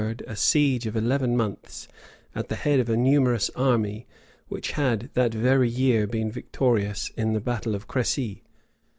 a 0.25 0.35
siege 0.35 0.87
of 0.87 0.95
eleven 0.95 1.37
months, 1.37 1.87
at 2.33 2.49
the 2.49 2.55
head 2.55 2.79
of 2.79 2.89
a 2.89 2.97
numerous 2.97 3.51
army, 3.51 4.07
which 4.47 4.71
had 4.71 5.11
that 5.13 5.31
very 5.31 5.69
year 5.69 6.07
been 6.07 6.31
victorious 6.31 7.11
in 7.15 7.33
the 7.33 7.39
battle 7.39 7.75
of 7.75 7.85
Crecy. 7.87 8.41